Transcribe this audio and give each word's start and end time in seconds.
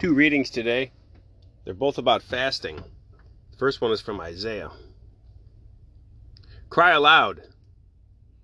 Two 0.00 0.14
readings 0.14 0.48
today. 0.48 0.92
They're 1.62 1.74
both 1.74 1.98
about 1.98 2.22
fasting. 2.22 2.76
The 3.50 3.56
first 3.58 3.82
one 3.82 3.92
is 3.92 4.00
from 4.00 4.18
Isaiah. 4.18 4.70
Cry 6.70 6.92
aloud, 6.92 7.42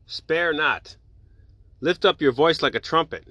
spare 0.05 0.53
not, 0.53 0.97
lift 1.81 2.05
up 2.05 2.21
your 2.21 2.33
voice 2.33 2.61
like 2.61 2.75
a 2.75 2.79
trumpet, 2.79 3.27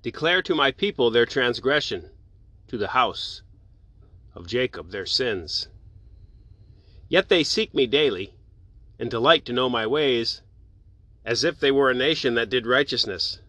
declare 0.00 0.40
to 0.40 0.54
my 0.54 0.70
people 0.70 1.10
their 1.10 1.26
transgression, 1.26 2.08
to 2.68 2.78
the 2.78 2.88
house 2.88 3.42
of 4.34 4.46
Jacob 4.46 4.90
their 4.90 5.04
sins. 5.04 5.68
Yet 7.10 7.28
they 7.28 7.44
seek 7.44 7.74
me 7.74 7.86
daily, 7.86 8.32
and 8.98 9.10
delight 9.10 9.44
to 9.44 9.52
know 9.52 9.68
my 9.68 9.86
ways, 9.86 10.40
as 11.22 11.44
if 11.44 11.60
they 11.60 11.70
were 11.70 11.90
a 11.90 11.94
nation 11.94 12.32
that 12.32 12.48
did 12.48 12.66
righteousness, 12.66 13.40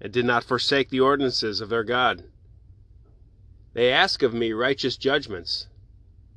and 0.00 0.10
did 0.10 0.24
not 0.24 0.42
forsake 0.42 0.88
the 0.88 1.00
ordinances 1.00 1.60
of 1.60 1.68
their 1.68 1.84
God. 1.84 2.24
They 3.74 3.90
ask 3.90 4.22
of 4.22 4.34
me 4.34 4.52
righteous 4.52 4.96
judgments. 4.96 5.66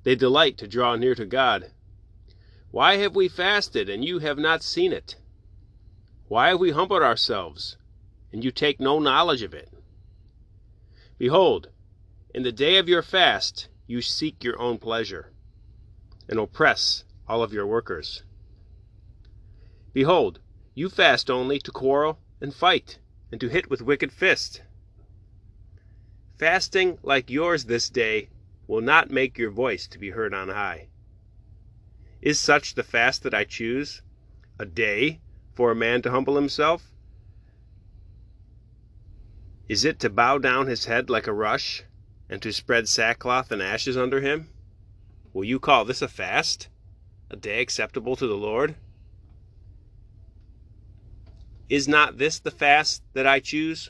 They 0.03 0.15
delight 0.15 0.57
to 0.59 0.67
draw 0.67 0.95
near 0.95 1.15
to 1.15 1.25
God. 1.25 1.71
Why 2.71 2.97
have 2.97 3.15
we 3.15 3.27
fasted, 3.27 3.89
and 3.89 4.05
you 4.05 4.19
have 4.19 4.37
not 4.37 4.63
seen 4.63 4.93
it? 4.93 5.15
Why 6.27 6.49
have 6.49 6.59
we 6.59 6.71
humbled 6.71 7.03
ourselves, 7.03 7.77
and 8.31 8.43
you 8.43 8.51
take 8.51 8.79
no 8.79 8.99
knowledge 8.99 9.41
of 9.41 9.53
it? 9.53 9.69
Behold, 11.17 11.69
in 12.33 12.43
the 12.43 12.51
day 12.51 12.77
of 12.77 12.89
your 12.89 13.01
fast 13.01 13.69
you 13.87 14.01
seek 14.01 14.43
your 14.43 14.59
own 14.59 14.77
pleasure, 14.77 15.31
and 16.27 16.39
oppress 16.39 17.03
all 17.27 17.43
of 17.43 17.53
your 17.53 17.67
workers. 17.67 18.23
Behold, 19.93 20.39
you 20.73 20.89
fast 20.89 21.29
only 21.29 21.59
to 21.59 21.71
quarrel 21.71 22.19
and 22.41 22.53
fight, 22.53 22.99
and 23.31 23.39
to 23.39 23.47
hit 23.47 23.69
with 23.69 23.81
wicked 23.81 24.11
fists. 24.11 24.59
Fasting 26.37 26.97
like 27.01 27.29
yours 27.29 27.65
this 27.65 27.89
day 27.89 28.29
will 28.67 28.81
not 28.81 29.09
make 29.09 29.37
your 29.37 29.51
voice 29.51 29.87
to 29.87 29.97
be 29.97 30.09
heard 30.09 30.33
on 30.33 30.49
high. 30.49 30.89
Is 32.21 32.39
such 32.39 32.73
the 32.73 32.83
fast 32.83 33.23
that 33.23 33.33
I 33.33 33.45
choose? 33.45 34.01
A 34.59 34.65
day 34.65 35.21
for 35.53 35.71
a 35.71 35.75
man 35.75 36.01
to 36.01 36.11
humble 36.11 36.35
himself? 36.35 36.91
Is 39.69 39.85
it 39.85 39.99
to 39.99 40.09
bow 40.09 40.37
down 40.37 40.67
his 40.67 40.85
head 40.85 41.09
like 41.09 41.27
a 41.27 41.33
rush, 41.33 41.83
and 42.29 42.41
to 42.41 42.51
spread 42.51 42.89
sackcloth 42.89 43.51
and 43.51 43.61
ashes 43.61 43.95
under 43.95 44.19
him? 44.19 44.49
Will 45.33 45.45
you 45.45 45.59
call 45.59 45.85
this 45.85 46.01
a 46.01 46.07
fast? 46.07 46.67
A 47.31 47.35
day 47.35 47.61
acceptable 47.61 48.15
to 48.15 48.27
the 48.27 48.35
Lord? 48.35 48.75
Is 51.69 51.87
not 51.87 52.17
this 52.17 52.39
the 52.39 52.51
fast 52.51 53.03
that 53.13 53.25
I 53.25 53.39
choose? 53.39 53.89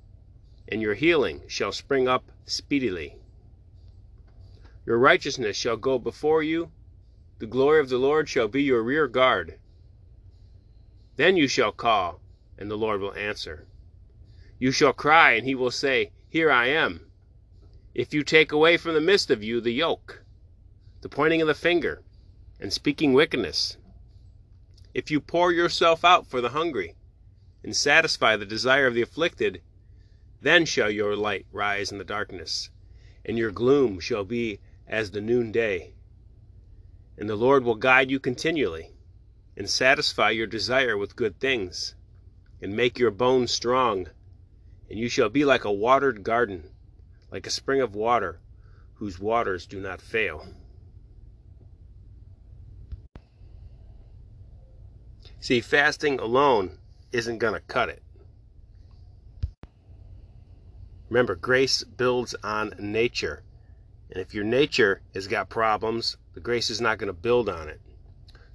and 0.71 0.81
your 0.81 0.93
healing 0.93 1.43
shall 1.47 1.73
spring 1.73 2.07
up 2.07 2.31
speedily. 2.45 3.17
Your 4.85 4.97
righteousness 4.97 5.57
shall 5.57 5.75
go 5.75 5.99
before 5.99 6.41
you, 6.41 6.71
the 7.39 7.45
glory 7.45 7.81
of 7.81 7.89
the 7.89 7.97
Lord 7.97 8.29
shall 8.29 8.47
be 8.47 8.63
your 8.63 8.81
rear 8.81 9.07
guard. 9.07 9.59
Then 11.17 11.35
you 11.35 11.47
shall 11.47 11.73
call, 11.73 12.21
and 12.57 12.71
the 12.71 12.77
Lord 12.77 13.01
will 13.01 13.13
answer. 13.15 13.67
You 14.59 14.71
shall 14.71 14.93
cry, 14.93 15.33
and 15.33 15.45
he 15.45 15.55
will 15.55 15.71
say, 15.71 16.13
Here 16.29 16.49
I 16.49 16.67
am. 16.67 17.11
If 17.93 18.13
you 18.13 18.23
take 18.23 18.51
away 18.51 18.77
from 18.77 18.93
the 18.93 19.01
midst 19.01 19.29
of 19.29 19.43
you 19.43 19.59
the 19.59 19.73
yoke, 19.73 20.23
the 21.01 21.09
pointing 21.09 21.41
of 21.41 21.47
the 21.47 21.53
finger, 21.53 22.01
and 22.59 22.71
speaking 22.71 23.11
wickedness, 23.11 23.77
if 24.93 25.11
you 25.11 25.19
pour 25.19 25.51
yourself 25.51 26.05
out 26.05 26.27
for 26.27 26.39
the 26.39 26.49
hungry, 26.49 26.95
and 27.63 27.75
satisfy 27.75 28.35
the 28.37 28.45
desire 28.45 28.87
of 28.87 28.93
the 28.93 29.01
afflicted, 29.01 29.61
then 30.41 30.65
shall 30.65 30.89
your 30.89 31.15
light 31.15 31.45
rise 31.51 31.91
in 31.91 31.99
the 31.99 32.03
darkness, 32.03 32.69
and 33.23 33.37
your 33.37 33.51
gloom 33.51 33.99
shall 33.99 34.23
be 34.23 34.59
as 34.87 35.11
the 35.11 35.21
noonday. 35.21 35.93
And 37.17 37.29
the 37.29 37.35
Lord 37.35 37.63
will 37.63 37.75
guide 37.75 38.09
you 38.09 38.19
continually, 38.19 38.91
and 39.55 39.69
satisfy 39.69 40.31
your 40.31 40.47
desire 40.47 40.97
with 40.97 41.15
good 41.15 41.39
things, 41.39 41.93
and 42.61 42.75
make 42.75 42.97
your 42.97 43.11
bones 43.11 43.51
strong, 43.51 44.07
and 44.89 44.97
you 44.97 45.07
shall 45.07 45.29
be 45.29 45.45
like 45.45 45.63
a 45.63 45.71
watered 45.71 46.23
garden, 46.23 46.71
like 47.31 47.45
a 47.45 47.51
spring 47.51 47.81
of 47.81 47.95
water, 47.95 48.39
whose 48.95 49.19
waters 49.19 49.67
do 49.67 49.79
not 49.79 50.01
fail. 50.01 50.47
See, 55.39 55.61
fasting 55.61 56.19
alone 56.19 56.77
isn't 57.11 57.39
going 57.39 57.53
to 57.53 57.61
cut 57.61 57.89
it. 57.89 58.03
Remember, 61.11 61.35
grace 61.35 61.83
builds 61.83 62.33
on 62.41 62.73
nature. 62.79 63.43
And 64.09 64.21
if 64.21 64.33
your 64.33 64.45
nature 64.45 65.01
has 65.13 65.27
got 65.27 65.49
problems, 65.49 66.15
the 66.35 66.39
grace 66.39 66.69
is 66.69 66.79
not 66.79 66.99
going 66.99 67.07
to 67.07 67.13
build 67.13 67.49
on 67.49 67.67
it. 67.67 67.81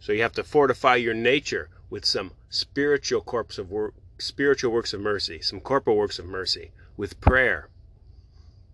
So 0.00 0.12
you 0.12 0.22
have 0.22 0.32
to 0.32 0.42
fortify 0.42 0.96
your 0.96 1.12
nature 1.12 1.68
with 1.90 2.06
some 2.06 2.32
spiritual 2.48 3.22
of 3.58 3.70
work, 3.70 3.92
spiritual 4.16 4.72
works 4.72 4.94
of 4.94 5.02
mercy, 5.02 5.42
some 5.42 5.60
corporal 5.60 5.98
works 5.98 6.18
of 6.18 6.24
mercy, 6.24 6.70
with 6.96 7.20
prayer. 7.20 7.68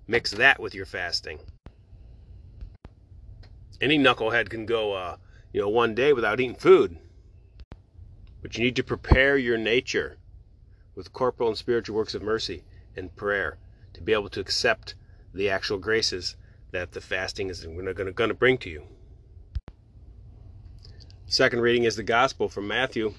Mix 0.06 0.30
that 0.30 0.60
with 0.60 0.76
your 0.76 0.86
fasting. 0.86 1.40
Any 3.80 3.98
knucklehead 3.98 4.48
can 4.48 4.64
go, 4.64 4.92
uh, 4.92 5.16
you 5.52 5.60
know, 5.60 5.68
one 5.68 5.96
day 5.96 6.12
without 6.12 6.38
eating 6.38 6.54
food. 6.54 6.98
But 8.42 8.56
you 8.56 8.62
need 8.62 8.76
to 8.76 8.84
prepare 8.84 9.36
your 9.36 9.58
nature 9.58 10.18
with 10.94 11.12
corporal 11.12 11.48
and 11.48 11.58
spiritual 11.58 11.96
works 11.96 12.14
of 12.14 12.22
mercy 12.22 12.62
and 12.94 13.16
prayer 13.16 13.58
to 13.94 14.02
be 14.02 14.12
able 14.12 14.28
to 14.30 14.40
accept 14.40 14.94
the 15.34 15.48
actual 15.48 15.78
graces 15.78 16.36
that 16.72 16.92
the 16.92 17.00
fasting 17.00 17.48
is 17.48 17.64
going 17.64 18.14
to, 18.28 18.34
bring 18.34 18.58
to 18.58 18.70
you. 18.70 18.84
Second 21.26 21.60
reading 21.60 21.84
is 21.84 21.96
the 21.96 22.02
gospel 22.02 22.48
from 22.48 22.68
Matthew. 22.68 23.14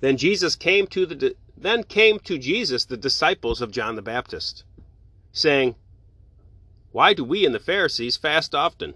Then 0.00 0.16
Jesus 0.16 0.56
came 0.56 0.86
to 0.88 1.06
the 1.06 1.36
then 1.56 1.84
came 1.84 2.18
to 2.20 2.38
Jesus 2.38 2.84
the 2.84 2.98
disciples 2.98 3.62
of 3.62 3.70
John 3.70 3.96
the 3.96 4.02
Baptist, 4.02 4.64
saying, 5.32 5.74
Why 6.92 7.14
do 7.14 7.24
we 7.24 7.46
and 7.46 7.54
the 7.54 7.58
Pharisees 7.58 8.18
fast 8.18 8.54
often, 8.54 8.94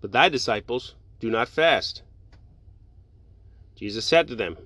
but 0.00 0.12
thy 0.12 0.28
disciples 0.28 0.94
do 1.18 1.28
not 1.28 1.48
fast? 1.48 2.02
Jesus 3.74 4.04
said 4.04 4.28
to 4.28 4.36
them, 4.36 4.56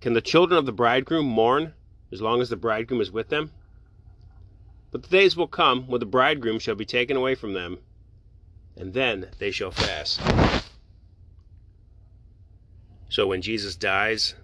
Can 0.00 0.14
the 0.14 0.22
children 0.22 0.58
of 0.58 0.64
the 0.64 0.72
bridegroom 0.72 1.26
mourn 1.26 1.74
as 2.10 2.22
long 2.22 2.40
as 2.40 2.48
the 2.48 2.56
bridegroom 2.56 3.00
is 3.00 3.10
with 3.10 3.28
them? 3.28 3.52
But 4.90 5.02
the 5.02 5.08
days 5.08 5.36
will 5.36 5.48
come 5.48 5.86
when 5.86 6.00
the 6.00 6.06
bridegroom 6.06 6.58
shall 6.58 6.74
be 6.74 6.86
taken 6.86 7.16
away 7.16 7.34
from 7.34 7.52
them, 7.52 7.78
and 8.76 8.94
then 8.94 9.28
they 9.38 9.50
shall 9.50 9.70
fast. 9.70 10.20
So 13.10 13.26
when 13.26 13.42
Jesus 13.42 13.76
dies, 13.76 14.34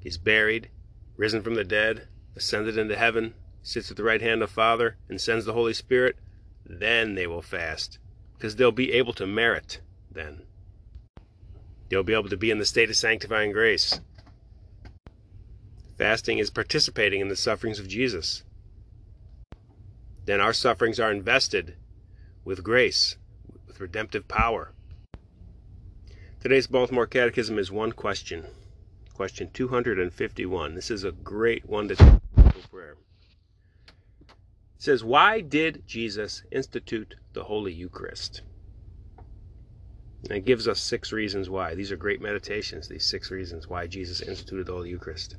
he's 0.00 0.18
buried, 0.18 0.68
risen 1.16 1.42
from 1.42 1.54
the 1.54 1.64
dead, 1.64 2.08
ascended 2.36 2.78
into 2.78 2.96
heaven, 2.96 3.34
sits 3.62 3.90
at 3.90 3.96
the 3.96 4.04
right 4.04 4.22
hand 4.22 4.42
of 4.42 4.50
Father, 4.50 4.96
and 5.08 5.20
sends 5.20 5.44
the 5.44 5.52
Holy 5.52 5.74
Spirit, 5.74 6.16
then 6.64 7.14
they 7.14 7.26
will 7.26 7.42
fast, 7.42 7.98
because 8.36 8.56
they'll 8.56 8.72
be 8.72 8.92
able 8.92 9.12
to 9.12 9.26
merit 9.26 9.80
then. 10.10 10.42
They'll 11.88 12.02
be 12.02 12.14
able 12.14 12.28
to 12.28 12.36
be 12.36 12.50
in 12.50 12.58
the 12.58 12.66
state 12.66 12.90
of 12.90 12.96
sanctifying 12.96 13.52
grace. 13.52 14.00
Fasting 15.98 16.38
is 16.38 16.50
participating 16.50 17.20
in 17.20 17.26
the 17.26 17.34
sufferings 17.34 17.80
of 17.80 17.88
Jesus. 17.88 18.44
Then 20.26 20.40
our 20.40 20.52
sufferings 20.52 21.00
are 21.00 21.10
invested 21.10 21.74
with 22.44 22.62
grace, 22.62 23.16
with 23.66 23.80
redemptive 23.80 24.28
power. 24.28 24.72
Today's 26.40 26.68
Baltimore 26.68 27.08
Catechism 27.08 27.58
is 27.58 27.72
one 27.72 27.90
question. 27.90 28.46
Question 29.12 29.50
251. 29.52 30.76
This 30.76 30.88
is 30.88 31.02
a 31.02 31.10
great 31.10 31.68
one 31.68 31.88
to 31.88 31.96
take 31.96 32.70
prayer. 32.70 32.96
It 33.88 34.34
says, 34.76 35.02
Why 35.02 35.40
did 35.40 35.82
Jesus 35.84 36.44
institute 36.52 37.16
the 37.32 37.42
Holy 37.42 37.72
Eucharist? 37.72 38.42
And 40.22 40.38
it 40.38 40.44
gives 40.44 40.68
us 40.68 40.80
six 40.80 41.10
reasons 41.10 41.50
why. 41.50 41.74
These 41.74 41.90
are 41.90 41.96
great 41.96 42.20
meditations, 42.20 42.86
these 42.86 43.04
six 43.04 43.32
reasons 43.32 43.66
why 43.66 43.88
Jesus 43.88 44.20
instituted 44.20 44.66
the 44.66 44.74
Holy 44.74 44.90
Eucharist. 44.90 45.34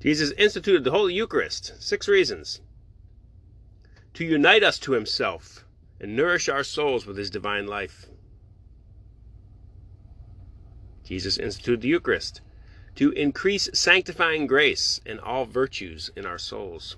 Jesus 0.00 0.32
instituted 0.38 0.84
the 0.84 0.92
Holy 0.92 1.14
Eucharist. 1.14 1.74
Six 1.80 2.08
reasons. 2.08 2.60
to 4.14 4.24
unite 4.24 4.64
us 4.64 4.78
to 4.80 4.92
himself 4.92 5.64
and 6.00 6.16
nourish 6.16 6.48
our 6.48 6.64
souls 6.64 7.06
with 7.06 7.16
his 7.16 7.30
divine 7.30 7.66
life. 7.66 8.06
Jesus 11.04 11.38
instituted 11.38 11.82
the 11.82 11.88
Eucharist 11.88 12.40
to 12.96 13.12
increase 13.12 13.68
sanctifying 13.72 14.46
grace 14.46 15.00
and 15.06 15.20
all 15.20 15.44
virtues 15.44 16.10
in 16.16 16.26
our 16.26 16.38
souls. 16.38 16.96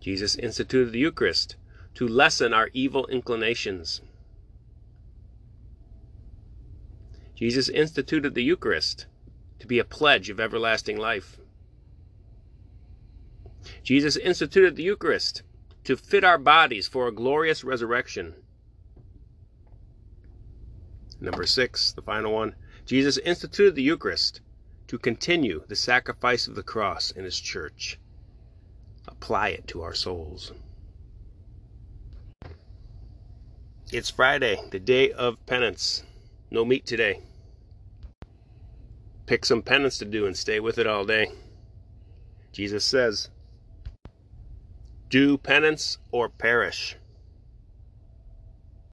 Jesus 0.00 0.36
instituted 0.36 0.92
the 0.92 0.98
Eucharist 0.98 1.56
to 1.94 2.06
lessen 2.06 2.52
our 2.52 2.68
evil 2.74 3.06
inclinations. 3.06 4.02
Jesus 7.34 7.68
instituted 7.70 8.34
the 8.34 8.44
Eucharist 8.44 9.06
to 9.58 9.66
be 9.66 9.78
a 9.78 9.84
pledge 9.84 10.30
of 10.30 10.40
everlasting 10.40 10.98
life. 10.98 11.38
Jesus 13.82 14.16
instituted 14.16 14.76
the 14.76 14.82
Eucharist 14.82 15.42
to 15.84 15.96
fit 15.96 16.24
our 16.24 16.38
bodies 16.38 16.86
for 16.86 17.06
a 17.06 17.12
glorious 17.12 17.64
resurrection. 17.64 18.34
Number 21.20 21.46
six, 21.46 21.92
the 21.92 22.02
final 22.02 22.32
one, 22.32 22.54
Jesus 22.86 23.16
instituted 23.18 23.74
the 23.74 23.82
Eucharist 23.82 24.40
to 24.88 24.98
continue 24.98 25.64
the 25.68 25.76
sacrifice 25.76 26.46
of 26.46 26.54
the 26.54 26.62
cross 26.62 27.10
in 27.10 27.24
his 27.24 27.40
church. 27.40 27.98
Apply 29.08 29.48
it 29.48 29.66
to 29.68 29.82
our 29.82 29.94
souls. 29.94 30.52
It's 33.92 34.10
Friday, 34.10 34.58
the 34.70 34.78
day 34.78 35.12
of 35.12 35.44
penance. 35.46 36.02
No 36.50 36.64
meat 36.64 36.84
today. 36.84 37.20
Pick 39.26 39.44
some 39.44 39.62
penance 39.62 39.98
to 39.98 40.04
do 40.04 40.26
and 40.26 40.36
stay 40.36 40.60
with 40.60 40.78
it 40.78 40.86
all 40.86 41.04
day. 41.04 41.32
Jesus 42.52 42.84
says, 42.84 43.30
Do 45.08 45.38
penance 45.38 45.98
or 46.12 46.28
perish. 46.28 46.96